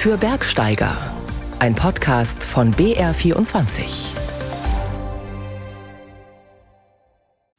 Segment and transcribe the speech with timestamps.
[0.00, 0.96] für Bergsteiger.
[1.58, 4.16] Ein Podcast von BR24.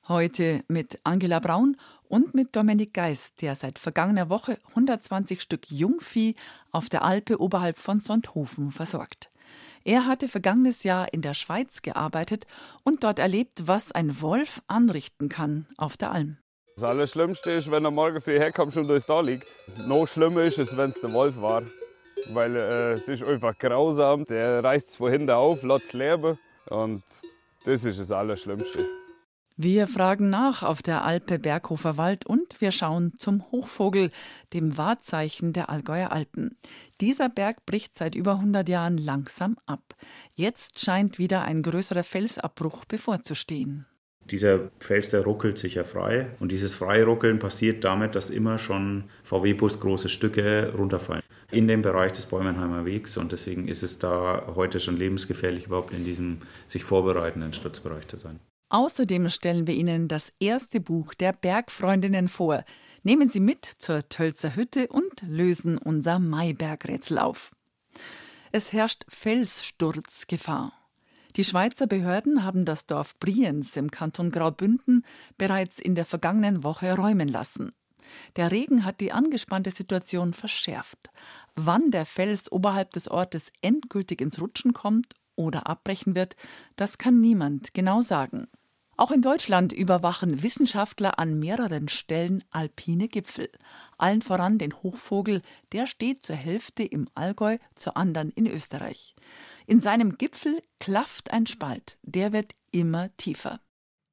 [0.07, 1.77] Heute mit Angela Braun
[2.07, 6.33] und mit Dominik Geist, der seit vergangener Woche 120 Stück Jungvieh
[6.71, 9.29] auf der Alpe oberhalb von Sonthofen versorgt.
[9.83, 12.47] Er hatte vergangenes Jahr in der Schweiz gearbeitet
[12.81, 16.37] und dort erlebt, was ein Wolf anrichten kann auf der Alm.
[16.75, 19.45] Das Allerschlimmste ist, wenn er morgen früh herkommt und uns da liegt.
[19.85, 21.61] Noch schlimmer ist es, wenn es der Wolf war.
[22.29, 24.25] Weil äh, es ist einfach grausam.
[24.25, 26.37] Der reißt es von hinten auf, lässt es leben.
[26.67, 27.03] Und
[27.65, 28.87] das ist das Allerschlimmste.
[29.57, 34.09] Wir fragen nach auf der Alpe Berghofer Wald und wir schauen zum Hochvogel,
[34.53, 36.57] dem Wahrzeichen der Allgäuer Alpen.
[36.99, 39.95] Dieser Berg bricht seit über 100 Jahren langsam ab.
[40.33, 43.85] Jetzt scheint wieder ein größerer Felsabbruch bevorzustehen.
[44.31, 46.27] Dieser Fels, der ruckelt sich ja frei.
[46.39, 52.13] Und dieses Freiruckeln passiert damit, dass immer schon VW-Bus große Stücke runterfallen in dem Bereich
[52.13, 53.17] des Bäumenheimer Wegs.
[53.17, 58.17] Und deswegen ist es da heute schon lebensgefährlich, überhaupt in diesem sich vorbereitenden Sturzbereich zu
[58.17, 58.39] sein.
[58.69, 62.63] Außerdem stellen wir Ihnen das erste Buch der Bergfreundinnen vor.
[63.03, 67.51] Nehmen Sie mit zur Tölzer Hütte und lösen unser Maibergrätsel auf.
[68.53, 70.80] Es herrscht Felssturzgefahr.
[71.37, 75.05] Die Schweizer Behörden haben das Dorf Brienz im Kanton Graubünden
[75.37, 77.71] bereits in der vergangenen Woche räumen lassen.
[78.35, 81.09] Der Regen hat die angespannte Situation verschärft.
[81.55, 86.35] Wann der Fels oberhalb des Ortes endgültig ins Rutschen kommt oder abbrechen wird,
[86.75, 88.47] das kann niemand genau sagen.
[89.01, 93.49] Auch in Deutschland überwachen Wissenschaftler an mehreren Stellen alpine Gipfel.
[93.97, 99.15] Allen voran den Hochvogel, der steht zur Hälfte im Allgäu, zur anderen in Österreich.
[99.65, 103.59] In seinem Gipfel klafft ein Spalt, der wird immer tiefer.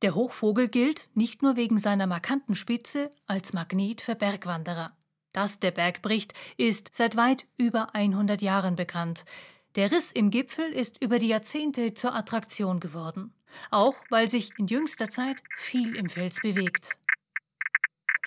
[0.00, 4.96] Der Hochvogel gilt nicht nur wegen seiner markanten Spitze als Magnet für Bergwanderer.
[5.34, 9.26] Dass der Berg bricht, ist seit weit über 100 Jahren bekannt.
[9.78, 13.32] Der Riss im Gipfel ist über die Jahrzehnte zur Attraktion geworden,
[13.70, 16.98] auch weil sich in jüngster Zeit viel im Fels bewegt.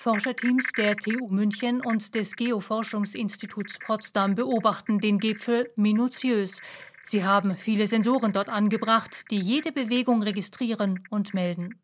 [0.00, 6.62] Forscherteams der TU München und des Geoforschungsinstituts Potsdam beobachten den Gipfel minutiös.
[7.04, 11.78] Sie haben viele Sensoren dort angebracht, die jede Bewegung registrieren und melden.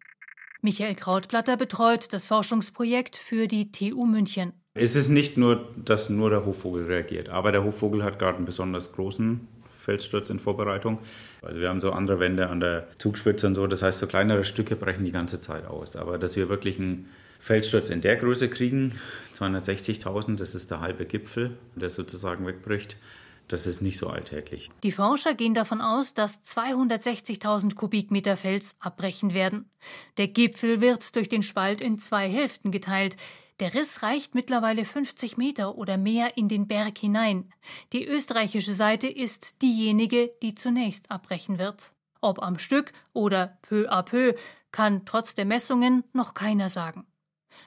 [0.63, 4.55] Michael Krautblatter betreut das Forschungsprojekt für die TU München.
[4.73, 8.47] Es ist nicht nur, dass nur der Hochvogel reagiert, aber der Hochvogel hat gerade einen
[8.47, 9.47] besonders großen
[9.89, 10.99] Felssturz in Vorbereitung.
[11.41, 14.45] Also wir haben so andere Wände an der Zugspitze und so, das heißt so kleinere
[14.45, 15.97] Stücke brechen die ganze Zeit aus.
[15.97, 17.09] Aber dass wir wirklich einen
[17.41, 19.01] Felssturz in der Größe kriegen,
[19.35, 22.99] 260.000, das ist der halbe Gipfel, der sozusagen wegbricht,
[23.49, 24.71] das ist nicht so alltäglich.
[24.83, 29.71] Die Forscher gehen davon aus, dass 260.000 Kubikmeter Fels abbrechen werden.
[30.17, 33.17] Der Gipfel wird durch den Spalt in zwei Hälften geteilt.
[33.61, 37.53] Der Riss reicht mittlerweile 50 Meter oder mehr in den Berg hinein.
[37.93, 41.95] Die österreichische Seite ist diejenige, die zunächst abbrechen wird.
[42.21, 44.35] Ob am Stück oder peu à peu,
[44.71, 47.07] kann trotz der Messungen noch keiner sagen.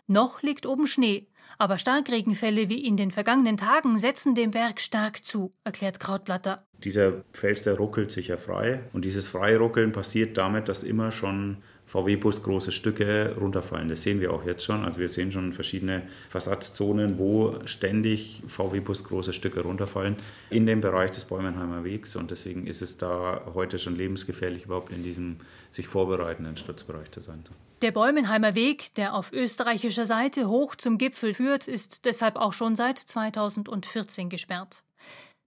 [0.08, 5.24] Noch liegt oben Schnee, aber Starkregenfälle wie in den vergangenen Tagen setzen dem Berg stark
[5.24, 6.66] zu, erklärt Krautblatter.
[6.80, 11.58] Dieser Fels, der ruckelt sich ja frei und dieses Freiruckeln passiert damit, dass immer schon
[11.92, 13.90] VW-Bus große Stücke runterfallen.
[13.90, 14.86] Das sehen wir auch jetzt schon.
[14.86, 20.16] Also wir sehen schon verschiedene Versatzzonen, wo ständig VW-Bus große Stücke runterfallen
[20.50, 22.16] in dem Bereich des Bäumenheimer Wegs.
[22.16, 27.20] Und deswegen ist es da heute schon lebensgefährlich, überhaupt in diesem sich vorbereitenden Sturzbereich zu
[27.20, 27.44] sein.
[27.82, 32.78] Der Bäumenheimer Weg, der auf österreichischer Seite hoch zum Gipfel führt, ist deshalb auch schon
[32.78, 34.84] seit 2014 gesperrt.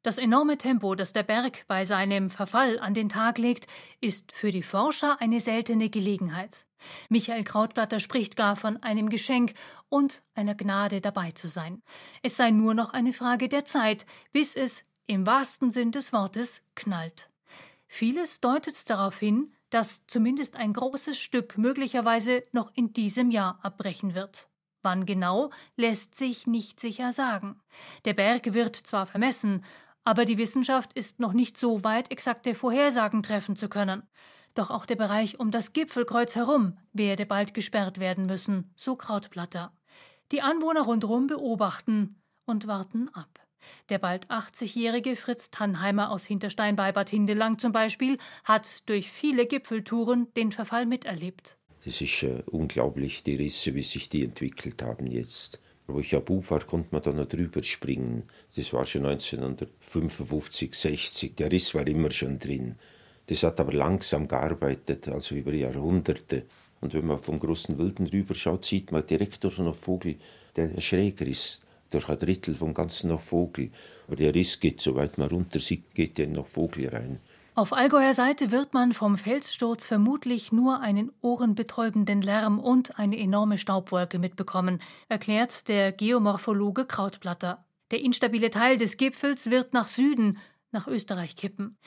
[0.04, 3.66] Das enorme Tempo, das der Berg bei seinem Verfall an den Tag legt,
[4.03, 6.66] ist für die Forscher eine seltene Gelegenheit.
[7.09, 9.54] Michael Krautblatter spricht gar von einem Geschenk
[9.88, 11.82] und einer Gnade dabei zu sein.
[12.22, 16.60] Es sei nur noch eine Frage der Zeit, bis es im wahrsten Sinn des Wortes
[16.75, 17.31] knallt.
[17.87, 24.14] Vieles deutet darauf hin, dass zumindest ein großes Stück möglicherweise noch in diesem Jahr abbrechen
[24.14, 24.50] wird.
[24.84, 27.59] Wann genau, lässt sich nicht sicher sagen.
[28.04, 29.64] Der Berg wird zwar vermessen,
[30.05, 34.03] aber die Wissenschaft ist noch nicht so weit, exakte Vorhersagen treffen zu können.
[34.55, 39.73] Doch auch der Bereich um das Gipfelkreuz herum werde bald gesperrt werden müssen, so Krautblatter.
[40.31, 43.41] Die Anwohner rundherum beobachten und warten ab.
[43.89, 49.47] Der bald 80-jährige Fritz Tannheimer aus Hinterstein bei Bad Hindelang zum Beispiel hat durch viele
[49.47, 51.56] Gipfeltouren den Verfall miterlebt.
[51.85, 55.61] Das ist äh, unglaublich, die Risse, wie sich die entwickelt haben jetzt.
[55.86, 58.22] Wo ich ja Bub war, konnte man da noch drüber springen.
[58.56, 61.36] Das war schon 1955, 60.
[61.36, 62.76] Der Riss war immer schon drin.
[63.26, 66.44] Das hat aber langsam gearbeitet, also über Jahrhunderte.
[66.81, 70.16] Und wenn man vom großen Wilden rüberschaut, sieht man direkt durch einen Vogel,
[70.56, 71.64] der schräger ist.
[71.90, 73.70] durch ein Drittel vom Ganzen nach Vogel.
[74.06, 77.20] Aber der Riss geht, soweit man runter sieht, geht der nach Vogel rein.
[77.56, 83.59] Auf Allgäuer Seite wird man vom Felssturz vermutlich nur einen ohrenbetäubenden Lärm und eine enorme
[83.59, 87.65] Staubwolke mitbekommen, erklärt der Geomorphologe Krautblatter.
[87.93, 90.39] Der instabile Teil des Gipfels wird nach Süden,
[90.73, 91.79] nach Österreich kippen.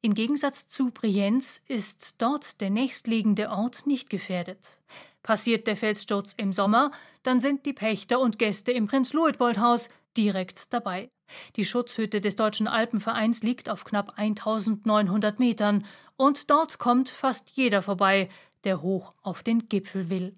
[0.00, 4.80] Im Gegensatz zu Brienz ist dort der nächstliegende Ort nicht gefährdet.
[5.22, 6.90] Passiert der Felssturz im Sommer,
[7.22, 11.10] dann sind die Pächter und Gäste im Prinz-Luitpold-Haus direkt dabei.
[11.56, 15.84] Die Schutzhütte des Deutschen Alpenvereins liegt auf knapp 1900 Metern
[16.16, 18.28] und dort kommt fast jeder vorbei,
[18.64, 20.34] der hoch auf den Gipfel will.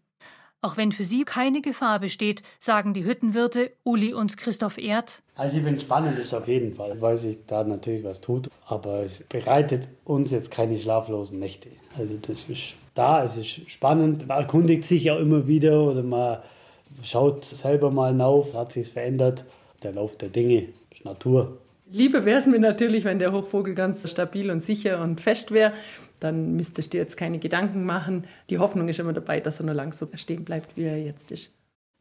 [0.64, 5.20] Auch wenn für sie keine Gefahr besteht, sagen die Hüttenwirte Uli und Christoph Erd.
[5.34, 8.48] Also ich finde spannend ist auf jeden Fall, weil sich da natürlich was tut.
[8.66, 11.68] Aber es bereitet uns jetzt keine schlaflosen Nächte.
[11.98, 14.26] Also das ist da, es ist spannend.
[14.26, 16.38] Man erkundigt sich ja immer wieder oder man
[17.02, 19.44] schaut selber mal auf, hat sich verändert.
[19.82, 20.68] Der Lauf der Dinge
[21.04, 21.60] Natur.
[21.90, 25.74] Lieber wäre es mir natürlich, wenn der Hochvogel ganz stabil und sicher und fest wäre.
[26.18, 28.26] Dann müsstest du dir jetzt keine Gedanken machen.
[28.48, 31.30] Die Hoffnung ist immer dabei, dass er nur lang so stehen bleibt, wie er jetzt
[31.30, 31.52] ist.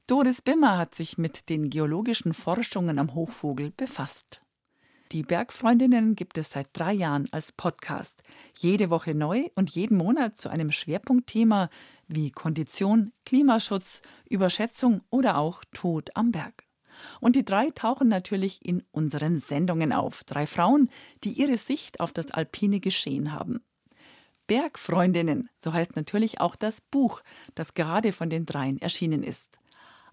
[0.07, 4.41] Doris Bimmer hat sich mit den geologischen Forschungen am Hochvogel befasst.
[5.11, 8.23] Die Bergfreundinnen gibt es seit drei Jahren als Podcast.
[8.57, 11.69] Jede Woche neu und jeden Monat zu einem Schwerpunktthema
[12.07, 16.62] wie Kondition, Klimaschutz, Überschätzung oder auch Tod am Berg.
[17.19, 20.23] Und die drei tauchen natürlich in unseren Sendungen auf.
[20.23, 20.89] Drei Frauen,
[21.23, 23.61] die ihre Sicht auf das alpine Geschehen haben.
[24.47, 27.21] Bergfreundinnen, so heißt natürlich auch das Buch,
[27.55, 29.57] das gerade von den dreien erschienen ist.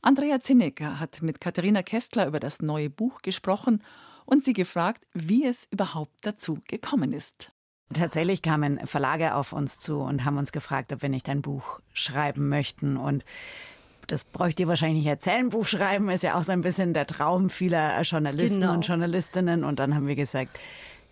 [0.02, 3.82] Andrea Zinnecker hat mit Katharina Kästler über das neue Buch gesprochen
[4.24, 7.52] und sie gefragt, wie es überhaupt dazu gekommen ist.
[7.92, 11.80] Tatsächlich kamen Verlage auf uns zu und haben uns gefragt, ob wir nicht ein Buch
[11.92, 12.96] schreiben möchten.
[12.96, 13.24] Und
[14.10, 15.48] das bräuchte ihr wahrscheinlich nicht erzählen.
[15.48, 18.74] Buch schreiben ist ja auch so ein bisschen der Traum vieler Journalisten genau.
[18.74, 19.62] und Journalistinnen.
[19.62, 20.58] Und dann haben wir gesagt,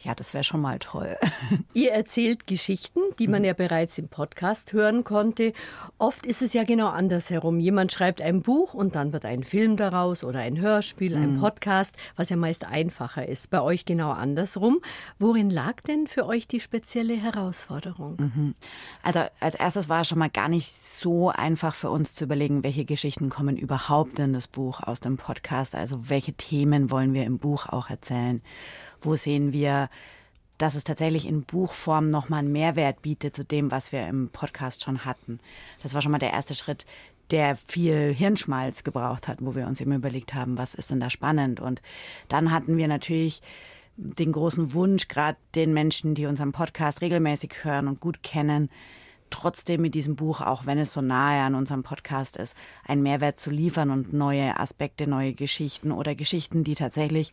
[0.01, 1.17] ja, das wäre schon mal toll.
[1.75, 5.53] Ihr erzählt Geschichten, die man ja bereits im Podcast hören konnte.
[5.99, 7.59] Oft ist es ja genau andersherum.
[7.59, 11.41] Jemand schreibt ein Buch und dann wird ein Film daraus oder ein Hörspiel, ein mhm.
[11.41, 13.51] Podcast, was ja meist einfacher ist.
[13.51, 14.81] Bei euch genau andersrum.
[15.19, 18.17] Worin lag denn für euch die spezielle Herausforderung?
[18.19, 18.55] Mhm.
[19.03, 22.63] Also als erstes war es schon mal gar nicht so einfach für uns zu überlegen,
[22.63, 25.75] welche Geschichten kommen überhaupt in das Buch aus dem Podcast.
[25.75, 28.43] Also welche Themen wollen wir im Buch auch erzählen.
[29.01, 29.89] Wo sehen wir,
[30.59, 34.83] dass es tatsächlich in Buchform nochmal einen Mehrwert bietet zu dem, was wir im Podcast
[34.83, 35.39] schon hatten.
[35.83, 36.85] Das war schon mal der erste Schritt,
[37.31, 41.11] der viel Hirnschmalz gebraucht hat, wo wir uns eben überlegt haben, was ist denn da
[41.11, 41.61] spannend.
[41.61, 41.81] Und
[42.29, 43.43] dann hatten wir natürlich
[43.97, 48.71] den großen Wunsch, gerade den Menschen, die unseren Podcast regelmäßig hören und gut kennen,
[49.31, 52.57] trotzdem mit diesem Buch, auch wenn es so nahe an unserem Podcast ist,
[52.87, 57.33] einen Mehrwert zu liefern und neue Aspekte, neue Geschichten oder Geschichten, die tatsächlich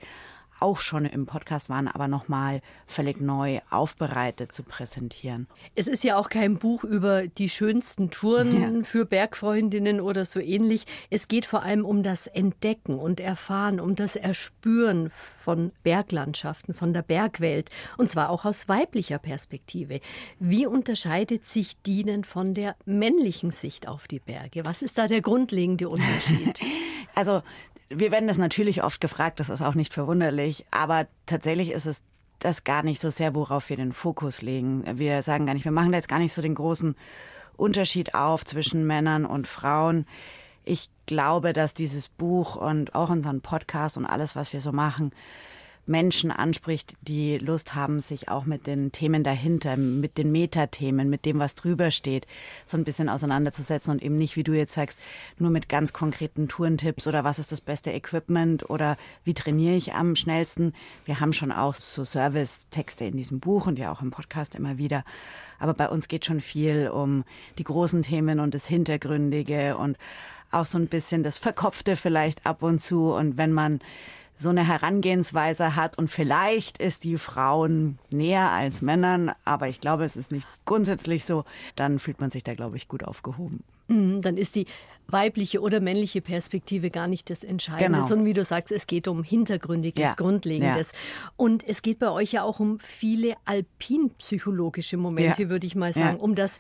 [0.60, 5.48] auch schon im Podcast waren, aber nochmal völlig neu aufbereitet zu präsentieren.
[5.76, 8.84] Es ist ja auch kein Buch über die schönsten Touren ja.
[8.84, 10.86] für Bergfreundinnen oder so ähnlich.
[11.10, 16.94] Es geht vor allem um das Entdecken und Erfahren, um das Erspüren von Berglandschaften, von
[16.94, 20.00] der Bergwelt und zwar auch aus weiblicher Perspektive.
[20.40, 24.66] Wie unterscheidet sich die denn von der männlichen Sicht auf die Berge?
[24.66, 26.60] Was ist da der grundlegende Unterschied?
[27.16, 27.42] also
[27.90, 32.04] wir werden das natürlich oft gefragt, das ist auch nicht verwunderlich, aber tatsächlich ist es
[32.40, 34.84] das gar nicht so sehr, worauf wir den Fokus legen.
[35.00, 36.96] Wir sagen gar nicht, wir machen da jetzt gar nicht so den großen
[37.56, 40.06] Unterschied auf zwischen Männern und Frauen.
[40.64, 45.12] Ich glaube, dass dieses Buch und auch unseren Podcast und alles, was wir so machen,
[45.88, 51.26] Menschen anspricht, die Lust haben, sich auch mit den Themen dahinter, mit den Metathemen, mit
[51.26, 52.26] dem, was drüber steht,
[52.66, 55.00] so ein bisschen auseinanderzusetzen und eben nicht, wie du jetzt sagst,
[55.38, 59.94] nur mit ganz konkreten Tourentipps oder was ist das beste Equipment oder wie trainiere ich
[59.94, 60.74] am schnellsten.
[61.06, 64.78] Wir haben schon auch so Service-Texte in diesem Buch und ja auch im Podcast immer
[64.78, 65.04] wieder.
[65.60, 67.24] Aber bei uns geht schon viel um
[67.58, 69.98] die großen Themen und das Hintergründige und
[70.52, 73.12] auch so ein bisschen das Verkopfte vielleicht ab und zu.
[73.12, 73.80] Und wenn man
[74.38, 80.04] so eine Herangehensweise hat und vielleicht ist die Frauen näher als Männern, aber ich glaube,
[80.04, 83.64] es ist nicht grundsätzlich so, dann fühlt man sich da, glaube ich, gut aufgehoben.
[83.88, 84.66] Mhm, dann ist die
[85.08, 88.08] weibliche oder männliche Perspektive gar nicht das Entscheidende, genau.
[88.08, 90.14] sondern wie du sagst, es geht um Hintergründiges, ja.
[90.16, 90.92] Grundlegendes.
[90.92, 91.32] Ja.
[91.38, 95.50] Und es geht bei euch ja auch um viele alpinpsychologische Momente, ja.
[95.50, 96.58] würde ich mal sagen, um das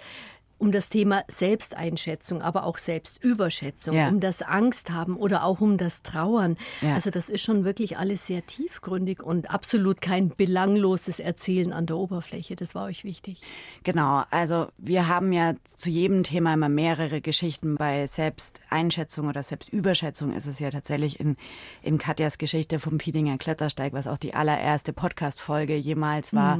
[0.57, 4.07] um das Thema Selbsteinschätzung, aber auch Selbstüberschätzung, Ja.
[4.09, 6.57] um das Angst haben oder auch um das Trauern.
[6.81, 6.93] Ja.
[6.93, 11.97] Also das ist schon wirklich alles sehr tiefgründig und absolut kein belangloses Erzählen an der
[11.97, 12.55] Oberfläche.
[12.55, 13.41] Das war euch wichtig.
[13.83, 17.75] Genau, also wir haben ja zu jedem Thema immer mehrere Geschichten.
[17.75, 21.35] Bei Selbsteinschätzung oder Selbstüberschätzung ist es ja tatsächlich in,
[21.81, 26.59] in Katjas Geschichte vom Piedinger Klettersteig, was auch die allererste Podcast-Folge jemals war.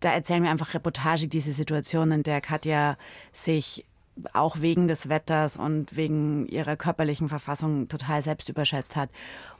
[0.00, 2.96] Da erzählen wir einfach Reportage diese Situation, in der Katja
[3.32, 3.84] sich
[4.32, 9.10] auch wegen des Wetters und wegen ihrer körperlichen Verfassung total selbst überschätzt hat.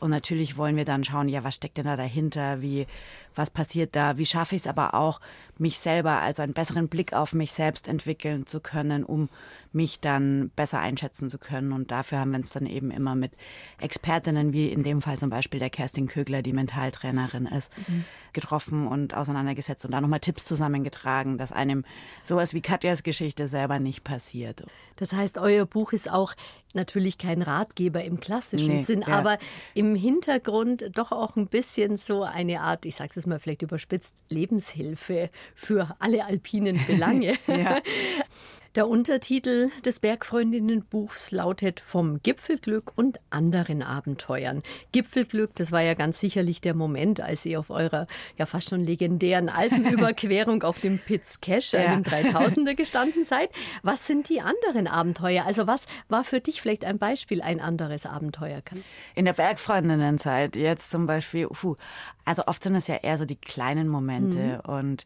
[0.01, 2.61] Und natürlich wollen wir dann schauen, ja, was steckt denn da dahinter?
[2.61, 2.87] Wie,
[3.35, 4.19] was passiert da?
[4.19, 5.21] Wie schaffe ich es aber auch,
[5.59, 9.29] mich selber, also einen besseren Blick auf mich selbst entwickeln zu können, um
[9.73, 11.73] mich dann besser einschätzen zu können.
[11.73, 13.33] Und dafür haben wir uns dann eben immer mit
[13.81, 17.73] Expertinnen, wie in dem Fall zum Beispiel der Kerstin Kögler, die Mentaltrainerin ist,
[18.33, 21.85] getroffen und auseinandergesetzt und da nochmal Tipps zusammengetragen, dass einem
[22.25, 24.63] sowas wie Katjas Geschichte selber nicht passiert.
[24.97, 26.35] Das heißt, euer Buch ist auch
[26.75, 29.15] natürlich kein Ratgeber im klassischen Nee, Sinn, ja.
[29.15, 29.39] aber
[29.75, 34.15] im Hintergrund doch auch ein bisschen so eine Art, ich sage es mal vielleicht überspitzt,
[34.31, 37.35] Lebenshilfe für alle alpinen Belange.
[37.49, 37.81] Ja.
[38.75, 44.63] Der Untertitel des Bergfreundinnenbuchs lautet Vom Gipfelglück und anderen Abenteuern.
[44.93, 48.07] Gipfelglück, das war ja ganz sicherlich der Moment, als ihr auf eurer
[48.37, 51.81] ja fast schon legendären Alpenüberquerung auf dem Piz Cash, Ja.
[51.81, 53.51] einem 3000er gestanden seid.
[53.83, 55.45] Was sind die anderen Abenteuer?
[55.47, 58.61] Also was war für dich vielleicht ein Beispiel, ein anderes Abenteuer?
[59.15, 61.77] In der Bergfreundinnenzeit, jetzt zum Beispiel, puh,
[62.25, 65.05] also oft sind es ja eher so die kleinen Momente und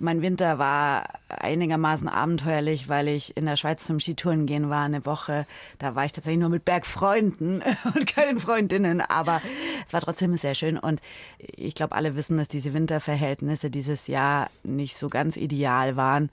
[0.00, 5.04] mein Winter war einigermaßen abenteuerlich, weil ich in der Schweiz zum Skitouren gehen war eine
[5.06, 5.46] Woche.
[5.78, 7.62] Da war ich tatsächlich nur mit Bergfreunden
[7.94, 9.40] und keinen Freundinnen, aber
[9.86, 11.00] es war trotzdem sehr schön und
[11.38, 16.30] ich glaube, alle wissen, dass diese Winterverhältnisse dieses Jahr nicht so ganz ideal waren.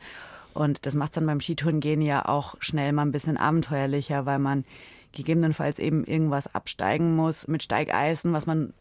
[0.53, 4.39] Und das macht es dann beim Skitourengehen ja auch schnell mal ein bisschen abenteuerlicher, weil
[4.39, 4.65] man
[5.11, 8.73] gegebenenfalls eben irgendwas absteigen muss mit Steigeisen, was man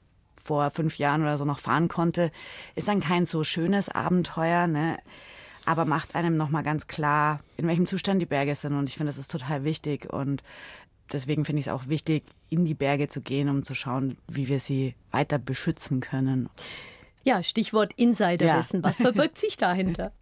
[0.46, 2.30] vor fünf Jahren oder so noch fahren konnte.
[2.74, 4.98] Ist dann kein so schönes Abenteuer, ne?
[5.66, 8.74] aber macht einem nochmal ganz klar, in welchem Zustand die Berge sind.
[8.74, 10.10] Und ich finde, das ist total wichtig.
[10.12, 10.42] Und
[11.12, 14.48] deswegen finde ich es auch wichtig, in die Berge zu gehen, um zu schauen, wie
[14.48, 16.48] wir sie weiter beschützen können.
[17.24, 18.84] Ja, Stichwort Insiderwissen.
[18.84, 20.12] Was verbirgt sich dahinter?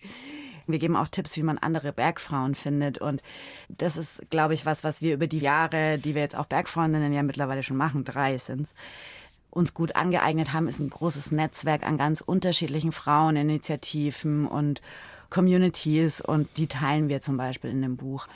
[0.67, 2.97] Wir geben auch Tipps, wie man andere Bergfrauen findet.
[2.97, 3.21] Und
[3.69, 7.13] das ist, glaube ich, was, was wir über die Jahre, die wir jetzt auch Bergfreundinnen
[7.13, 8.75] ja mittlerweile schon machen, drei sind's,
[9.55, 14.83] uns gut angeeignet haben, ist ein großes Netzwerk an ganz unterschiedlichen Fraueninitiativen und
[15.31, 16.21] Communities.
[16.21, 18.27] Und die teilen wir zum Beispiel in dem Buch.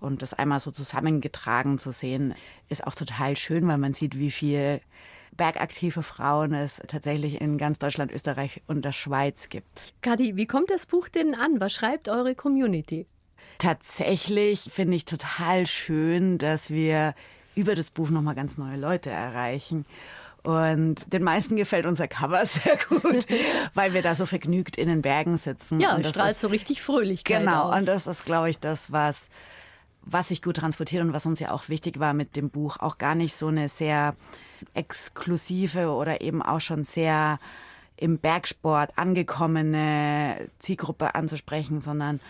[0.00, 2.34] Und das einmal so zusammengetragen zu sehen,
[2.68, 4.80] ist auch total schön, weil man sieht, wie viel
[5.36, 9.94] bergaktive Frauen es tatsächlich in ganz Deutschland, Österreich und der Schweiz gibt.
[10.02, 11.60] Kadi, wie kommt das Buch denn an?
[11.60, 13.06] Was schreibt eure Community?
[13.58, 17.14] Tatsächlich finde ich total schön, dass wir
[17.54, 19.86] über das Buch nochmal ganz neue Leute erreichen.
[20.44, 23.26] Und den meisten gefällt unser Cover sehr gut,
[23.74, 25.80] weil wir da so vergnügt in den Bergen sitzen.
[25.80, 27.80] Ja, und das strahlt ist- so richtig Fröhlichkeit Genau, aus.
[27.80, 29.28] und das ist, glaube ich, das, was,
[30.02, 32.76] was sich gut transportiert und was uns ja auch wichtig war mit dem Buch.
[32.78, 34.14] Auch gar nicht so eine sehr
[34.74, 37.38] exklusive oder eben auch schon sehr
[37.96, 42.20] im Bergsport angekommene Zielgruppe anzusprechen, sondern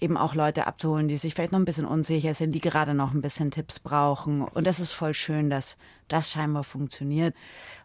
[0.00, 3.14] eben auch Leute abzuholen, die sich vielleicht noch ein bisschen unsicher sind, die gerade noch
[3.14, 4.42] ein bisschen Tipps brauchen.
[4.42, 5.76] Und das ist voll schön, dass
[6.08, 7.34] das scheinbar funktioniert,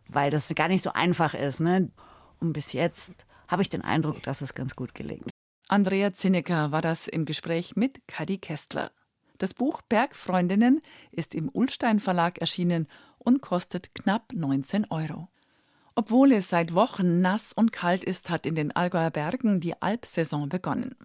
[0.07, 1.59] weil das gar nicht so einfach ist.
[1.59, 1.91] Ne?
[2.39, 3.13] Und bis jetzt
[3.47, 5.29] habe ich den Eindruck, dass es ganz gut gelingt.
[5.67, 8.91] Andrea Zinnecker war das im Gespräch mit Kadi Kästler.
[9.37, 12.87] Das Buch Bergfreundinnen ist im Ullstein Verlag erschienen
[13.19, 15.29] und kostet knapp 19 Euro.
[15.95, 20.49] Obwohl es seit Wochen nass und kalt ist, hat in den Allgäuer Bergen die Alpsaison
[20.49, 20.95] begonnen.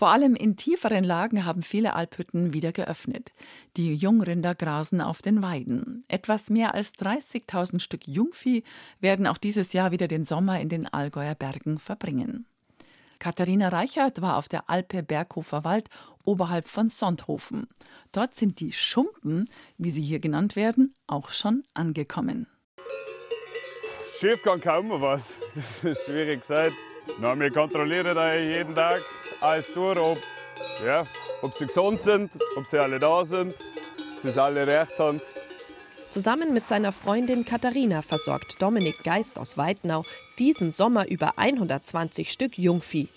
[0.00, 3.32] Vor allem in tieferen Lagen haben viele Alphütten wieder geöffnet.
[3.76, 6.06] Die Jungrinder grasen auf den Weiden.
[6.08, 8.62] Etwas mehr als 30.000 Stück Jungvieh
[9.00, 12.46] werden auch dieses Jahr wieder den Sommer in den Allgäuer Bergen verbringen.
[13.18, 15.90] Katharina Reichert war auf der Alpe Berghofer Wald
[16.24, 17.66] oberhalb von Sonthofen.
[18.10, 19.44] Dort sind die Schumpen,
[19.76, 22.46] wie sie hier genannt werden, auch schon angekommen.
[24.18, 25.36] Schief kann kaum was.
[25.54, 26.74] Das ist schwierig gesagt.
[27.18, 29.02] Na, wir kontrollieren da jeden Tag
[29.40, 30.18] alles durch, ob,
[30.84, 31.04] ja,
[31.42, 33.54] ob sie gesund sind, ob sie alle da sind,
[33.96, 35.20] dass sie alle recht haben.
[36.10, 40.02] Zusammen mit seiner Freundin Katharina versorgt Dominik Geist aus Weidnau
[40.40, 43.08] diesen Sommer über 120 Stück Jungvieh.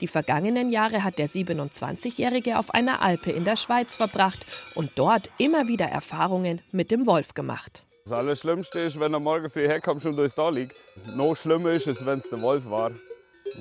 [0.00, 5.30] Die vergangenen Jahre hat der 27-Jährige auf einer Alpe in der Schweiz verbracht und dort
[5.38, 7.82] immer wieder Erfahrungen mit dem Wolf gemacht.
[8.04, 10.76] Das Allerschlimmste ist, wenn er morgen früh herkommt und uns da liegt.
[11.16, 12.92] Noch schlimmer ist es, wenn es der Wolf war.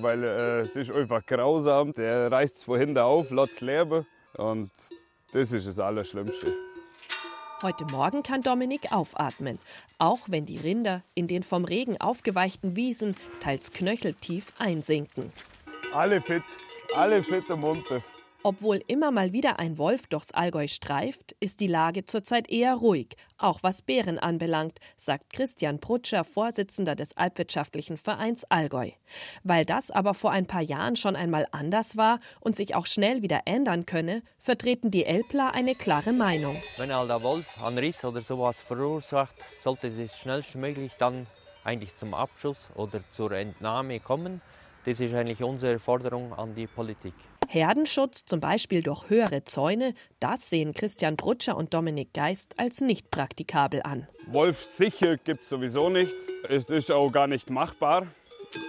[0.01, 1.93] Weil äh, es ist einfach grausam.
[1.93, 4.05] Der reißt es von hinten auf, lässt leben
[4.37, 4.71] und
[5.33, 6.53] das ist das Allerschlimmste.
[7.61, 9.59] Heute Morgen kann Dominik aufatmen,
[9.97, 15.31] auch wenn die Rinder in den vom Regen aufgeweichten Wiesen teils knöcheltief einsinken.
[15.93, 16.43] Alle fit,
[16.95, 18.01] alle fit und munter.
[18.47, 23.15] Obwohl immer mal wieder ein Wolf durchs Allgäu streift, ist die Lage zurzeit eher ruhig,
[23.39, 28.91] auch was Bären anbelangt, sagt Christian Prutscher, Vorsitzender des Alpwirtschaftlichen Vereins Allgäu.
[29.43, 33.23] Weil das aber vor ein paar Jahren schon einmal anders war und sich auch schnell
[33.23, 36.55] wieder ändern könne, vertreten die Elpler eine klare Meinung.
[36.77, 41.25] Wenn halt der Wolf einen Riss oder sowas verursacht, sollte es schnellstmöglich dann
[41.63, 44.39] eigentlich zum Abschuss oder zur Entnahme kommen.
[44.85, 47.15] Das ist eigentlich unsere Forderung an die Politik.
[47.47, 53.11] Herdenschutz, zum Beispiel durch höhere Zäune, das sehen Christian Brutscher und Dominik Geist als nicht
[53.11, 54.07] praktikabel an.
[54.27, 56.13] Wolf sicher gibt es sowieso nicht.
[56.49, 58.07] Es ist auch gar nicht machbar.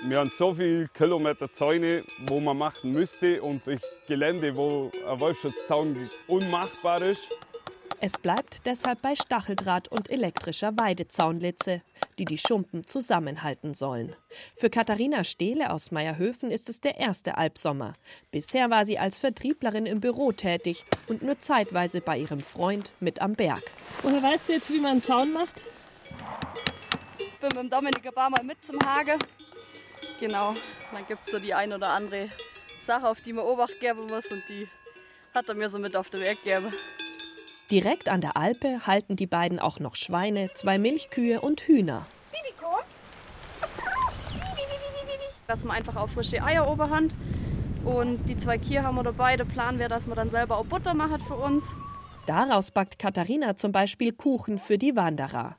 [0.05, 3.63] Wir haben so viele Kilometer Zäune, wo man machen müsste und
[4.09, 5.95] Gelände, wo ein Wolfsschutzzaun
[6.27, 7.29] unmachbar ist.
[8.01, 11.81] Es bleibt deshalb bei Stacheldraht und elektrischer Weidezaunlitze,
[12.19, 14.15] die die Schumpen zusammenhalten sollen.
[14.55, 17.95] Für Katharina Stehle aus Meierhöfen ist es der erste Albsommer.
[18.31, 23.23] Bisher war sie als Vertrieblerin im Büro tätig und nur zeitweise bei ihrem Freund mit
[23.23, 23.63] am Berg.
[24.03, 25.63] Woher weißt du jetzt, wie man einen Zaun macht?
[27.19, 29.17] Ich bin mit dem Dominik ein paar Mal mit zum Hage.
[30.21, 30.55] Genau,
[30.93, 32.29] dann gibt es so die ein oder andere
[32.81, 34.69] Sache, auf die man Obacht geben muss und die
[35.35, 36.73] hat er mir so mit auf den Weg gegeben.
[37.71, 42.07] Direkt an der Alpe halten die beiden auch noch Schweine, zwei Milchkühe und Hühner.
[45.49, 47.17] Dass man einfach auch frische Eier oberhand
[47.85, 49.37] und die zwei Kühe haben wir dabei.
[49.37, 51.75] Der Plan wäre, dass man dann selber auch Butter macht für uns.
[52.27, 55.57] Daraus backt Katharina zum Beispiel Kuchen für die Wanderer.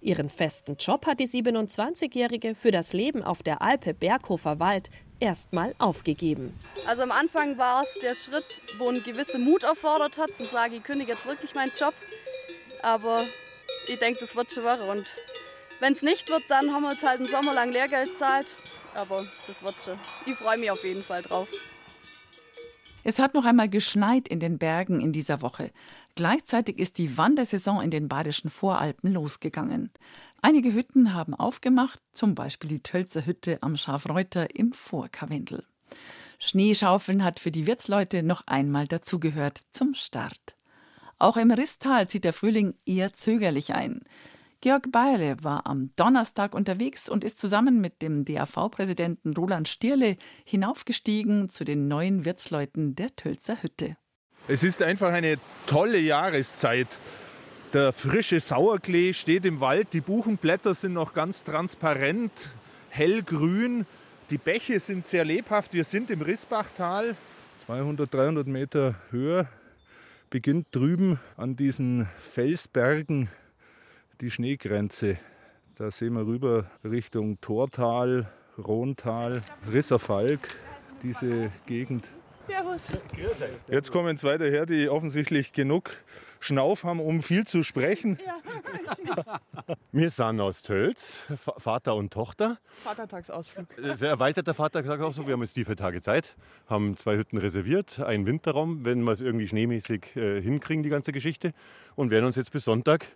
[0.00, 4.90] Ihren festen Job hat die 27-Jährige für das Leben auf der Alpe Berghofer Wald
[5.20, 6.58] erstmal aufgegeben.
[6.86, 10.74] Also am Anfang war es der Schritt, wo ein gewisser Mut erfordert hat, zu sagen,
[10.74, 11.94] ich kündige jetzt wirklich meinen Job.
[12.82, 13.26] Aber
[13.86, 14.88] ich denke, das wird schon werden.
[14.88, 15.06] Und
[15.78, 18.54] wenn es nicht wird, dann haben wir uns halt einen Sommer lang Lehrgeld gezahlt.
[18.94, 19.98] Aber das wird schon.
[20.26, 21.48] Ich freue mich auf jeden Fall drauf.
[23.02, 25.70] Es hat noch einmal geschneit in den Bergen in dieser Woche.
[26.16, 29.90] Gleichzeitig ist die Wandersaison in den badischen Voralpen losgegangen.
[30.42, 35.64] Einige Hütten haben aufgemacht, zum Beispiel die Tölzer Hütte am Schafreuter im Vorkarwendel.
[36.38, 40.56] Schneeschaufeln hat für die Wirtsleute noch einmal dazugehört zum Start.
[41.18, 44.00] Auch im Risstal zieht der Frühling eher zögerlich ein.
[44.62, 51.50] Georg Beile war am Donnerstag unterwegs und ist zusammen mit dem DAV-Präsidenten Roland Stierle hinaufgestiegen
[51.50, 53.98] zu den neuen Wirtsleuten der Tölzer Hütte.
[54.48, 55.36] Es ist einfach eine
[55.66, 56.88] tolle Jahreszeit.
[57.72, 62.32] Der frische Sauerklee steht im Wald, die Buchenblätter sind noch ganz transparent,
[62.88, 63.86] hellgrün.
[64.30, 65.72] Die Bäche sind sehr lebhaft.
[65.72, 67.14] Wir sind im Rissbachtal.
[67.58, 69.46] 200, 300 Meter höher
[70.30, 73.28] beginnt drüben an diesen Felsbergen
[74.20, 75.18] die Schneegrenze.
[75.76, 78.26] Da sehen wir rüber Richtung Tortal,
[78.58, 80.40] Rohntal, Risserfalk,
[81.04, 82.10] diese Gegend.
[82.48, 82.82] Servus.
[83.68, 85.92] Jetzt kommen zwei daher, die offensichtlich genug
[86.40, 88.18] Schnauf haben, um viel zu sprechen.
[89.92, 91.26] Wir sind aus Tölz,
[91.58, 92.58] Vater und Tochter.
[92.82, 93.66] Vatertagsausflug.
[93.76, 95.26] Sehr erweiterter Vatertagsausflug.
[95.26, 96.34] Wir haben jetzt die vier Tage Zeit,
[96.66, 101.12] haben zwei Hütten reserviert, einen Winterraum, wenn wir es irgendwie schneemäßig äh, hinkriegen, die ganze
[101.12, 101.52] Geschichte.
[101.94, 103.06] Und werden uns jetzt bis Sonntag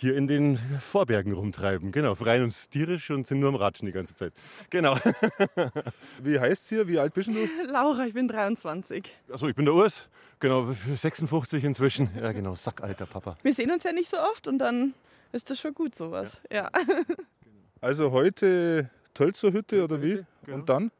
[0.00, 1.92] hier in den Vorbergen rumtreiben.
[1.92, 4.32] Genau, freien uns tierisch und sind nur am Ratschen die ganze Zeit.
[4.70, 4.96] Genau.
[6.22, 6.88] Wie heißt es hier?
[6.88, 7.34] Wie alt bist du?
[7.70, 9.12] Laura, ich bin 23.
[9.30, 10.08] Achso, ich bin der Urs.
[10.38, 12.08] Genau, 56 inzwischen.
[12.16, 13.36] Ja, genau, sackalter Papa.
[13.42, 14.94] Wir sehen uns ja nicht so oft und dann
[15.32, 16.40] ist das schon gut sowas.
[16.50, 16.70] Ja.
[17.82, 20.22] Also heute Tölzer Hütte oder wie?
[20.52, 20.90] Und dann?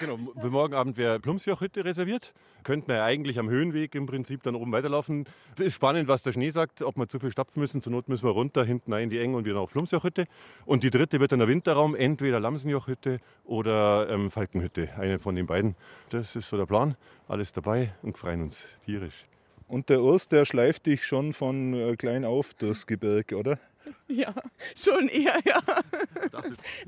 [0.00, 2.32] Genau, für morgen Abend wäre Plumsjoch-Hütte reserviert.
[2.62, 5.24] Könnten wir ja eigentlich am Höhenweg im Prinzip dann oben weiterlaufen.
[5.58, 7.82] Ist spannend, was der Schnee sagt, ob wir zu viel stapfen müssen.
[7.82, 10.26] Zur Not müssen wir runter, hinten rein in die Eng und wieder auf Plumsjoch-Hütte.
[10.64, 14.90] Und die dritte wird dann der Winterraum, entweder Lamsenjoch-Hütte oder ähm, Falkenhütte.
[14.98, 15.74] Eine von den beiden.
[16.10, 16.96] Das ist so der Plan.
[17.28, 19.26] Alles dabei und freuen uns tierisch.
[19.68, 23.58] Und der Urs, der schleift dich schon von äh, klein auf durchs Gebirge, oder?
[24.08, 24.34] Ja,
[24.76, 25.60] schon eher, ja.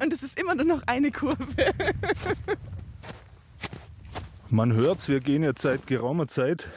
[0.01, 1.73] Und es ist immer nur noch eine Kurve.
[4.51, 6.69] Man hört's, wir gehen jetzt seit geraumer Zeit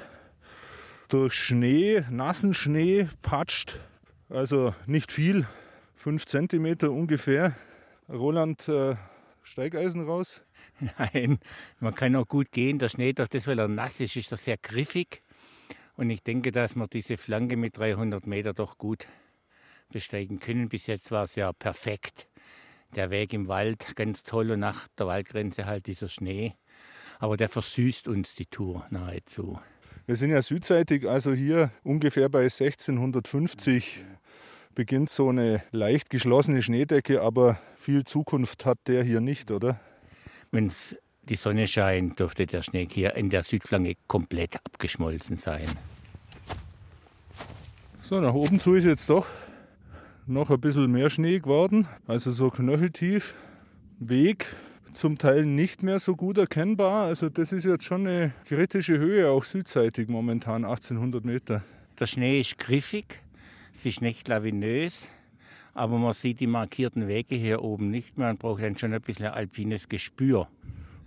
[1.10, 3.80] durch Schnee, nassen Schnee, patscht.
[4.30, 5.46] Also nicht viel,
[5.96, 7.56] fünf Zentimeter ungefähr.
[8.10, 8.96] Roland, äh,
[9.44, 10.42] Steigeisen raus?
[10.98, 11.40] Nein,
[11.80, 12.80] man kann auch gut gehen.
[12.80, 15.22] Der Schnee, durch das, weil er nass ist, ist er sehr griffig.
[15.96, 19.08] Und ich denke, dass wir diese Flanke mit 300 Meter doch gut
[19.92, 20.70] besteigen können.
[20.70, 22.28] Bis jetzt war es ja perfekt.
[22.96, 26.56] der Weg im Wald ganz toll und nach der Waldgrenze halt dieser Schnee.
[27.20, 29.60] Aber der versüßt uns die Tour nahezu.
[30.08, 34.04] Wir sind ja südseitig, also hier ungefähr bei 1650
[34.74, 39.80] beginnt so eine leicht geschlossene Schneedecke, aber viel Zukunft hat der hier nicht, oder?
[40.50, 40.72] Wenn
[41.30, 45.68] die Sonne scheint, dürfte der Schnee hier in der Südflanke komplett abgeschmolzen sein.
[48.02, 49.28] So, nach oben zu ist jetzt doch
[50.28, 53.36] noch ein bisschen mehr Schnee geworden, also so knöcheltief.
[54.00, 54.48] Weg
[54.94, 57.06] zum Teil nicht mehr so gut erkennbar.
[57.06, 61.64] Also das ist jetzt schon eine kritische Höhe, auch südseitig momentan 1800 Meter.
[62.00, 63.22] Der Schnee ist griffig,
[63.74, 65.08] es ist nicht lawinös,
[65.74, 69.02] aber man sieht die markierten Wege hier oben nicht mehr und braucht dann schon ein
[69.02, 70.48] bisschen alpines Gespür.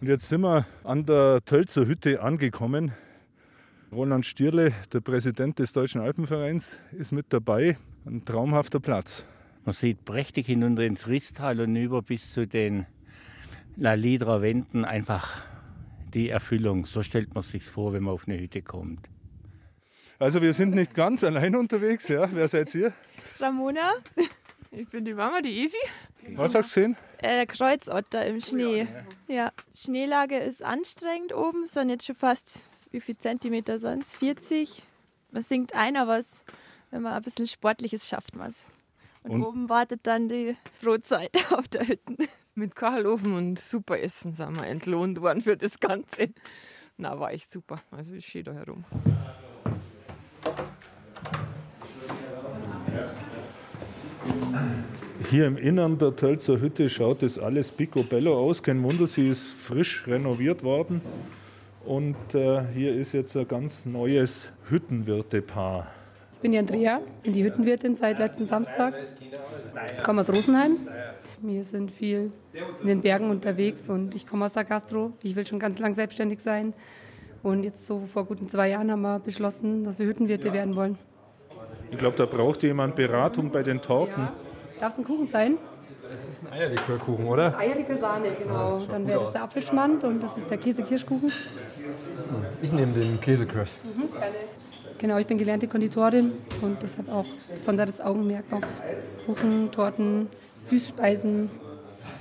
[0.04, 2.92] Und jetzt sind wir an der Tölzer Hütte angekommen.
[3.90, 7.78] Roland Stierle, der Präsident des Deutschen Alpenvereins, ist mit dabei.
[8.04, 9.24] Ein traumhafter Platz.
[9.64, 12.84] Man sieht prächtig hinunter ins Risstal und über bis zu den
[13.76, 15.42] La Lidra Wänden einfach
[16.12, 16.84] die Erfüllung.
[16.84, 19.08] So stellt man sich vor, wenn man auf eine Hütte kommt.
[20.18, 22.28] Also wir sind nicht ganz allein unterwegs, ja?
[22.30, 22.92] Wer seid ihr?
[23.40, 23.94] Ramona,
[24.70, 25.78] ich bin die Mama, die Evi.
[26.32, 26.96] Was hast du gesehen?
[27.18, 28.86] Äh, Kreuzotter im Schnee.
[29.28, 32.60] Ja, Schneelage ist anstrengend oben, es sind jetzt schon fast,
[32.90, 34.14] wie viel Zentimeter sonst?
[34.16, 34.82] 40.
[35.30, 36.44] Man singt einer was,
[36.90, 38.66] wenn man ein bisschen Sportliches schafft man es.
[39.22, 42.16] Und, und, oben wartet dann die Brotzeit auf der Hütte.
[42.54, 46.32] Mit Kachelofen und super Essen sind wir entlohnt worden für das Ganze.
[46.96, 47.82] Na, war echt super.
[47.90, 48.84] Also ich stehe da herum.
[55.30, 58.62] Hier im Innern der Tölzer Hütte schaut das alles picobello aus.
[58.62, 61.00] Kein Wunder, sie ist frisch renoviert worden.
[61.84, 65.86] Und äh, hier ist jetzt ein ganz neues Hüttenwirtepaar.
[66.34, 68.94] Ich bin die Andrea, bin die Hüttenwirtin seit letzten Samstag.
[69.96, 70.76] Ich komme aus Rosenheim.
[71.40, 72.30] Wir sind viel
[72.82, 75.12] in den Bergen unterwegs und ich komme aus der Gastro.
[75.22, 76.74] Ich will schon ganz lang selbstständig sein.
[77.42, 80.98] Und jetzt so vor guten zwei Jahren haben wir beschlossen, dass wir Hüttenwirte werden wollen.
[81.90, 84.22] Ich glaube, da braucht jemand Beratung bei den Torten.
[84.22, 84.32] Ja.
[84.84, 85.56] Darf es ein Kuchen sein?
[86.02, 87.52] Das ist ein Eierlikörkuchen, oder?
[87.52, 88.82] Das Eierlikör Sahne, genau.
[88.86, 91.32] Dann wäre das der Apfelschmand und das ist der Käse-Kirschkuchen.
[92.60, 93.70] Ich nehme den Käsekirsch.
[93.82, 94.34] Mhm, gerne.
[94.98, 98.62] Genau, ich bin gelernte Konditorin und deshalb auch besonderes Augenmerk auf
[99.24, 100.28] Kuchen, Torten,
[100.66, 101.48] Süßspeisen.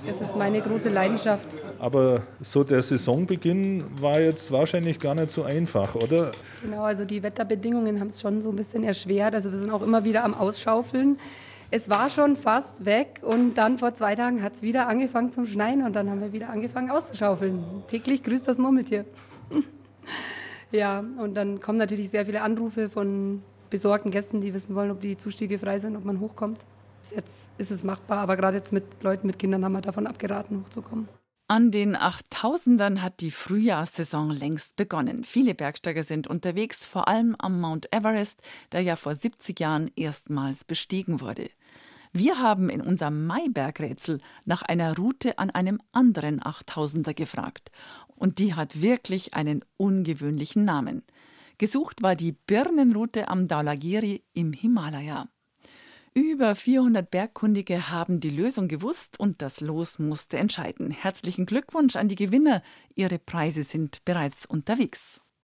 [0.08, 1.49] Das ist meine große Leidenschaft.
[1.80, 6.32] Aber so der Saisonbeginn war jetzt wahrscheinlich gar nicht so einfach, oder?
[6.62, 9.36] Genau, also die Wetterbedingungen haben es schon so ein bisschen erschwert.
[9.36, 11.17] Also wir sind auch immer wieder am Ausschaufeln.
[11.76, 15.48] Es war schon fast weg und dann vor zwei Tagen hat es wieder angefangen zum
[15.48, 17.64] Schneien und dann haben wir wieder angefangen auszuschaufeln.
[17.88, 19.06] Täglich grüßt das Murmeltier.
[20.72, 25.02] ja, und dann kommen natürlich sehr viele Anrufe von besorgten Gästen, die wissen wollen, ob
[25.02, 26.60] die Zustiege frei sind, ob man hochkommt.
[27.02, 30.06] Bis jetzt ist es machbar, aber gerade jetzt mit Leuten mit Kindern haben wir davon
[30.06, 31.10] abgeraten, hochzukommen.
[31.48, 35.24] An den 8000ern hat die Frühjahrssaison längst begonnen.
[35.24, 40.64] Viele Bergsteiger sind unterwegs, vor allem am Mount Everest, der ja vor 70 Jahren erstmals
[40.64, 41.50] bestiegen wurde.
[42.15, 47.71] Wir haben in unserem Maibergrätsel nach einer Route an einem anderen 8000er gefragt.
[48.15, 51.02] Und die hat wirklich einen ungewöhnlichen Namen.
[51.58, 55.28] Gesucht war die Birnenroute am Dhaulagiri im Himalaya.
[56.13, 60.91] Über 400 Bergkundige haben die Lösung gewusst und das Los musste entscheiden.
[60.91, 62.62] Herzlichen Glückwunsch an die Gewinner.
[62.93, 65.23] Ihre Preise sind bereits unterwegs.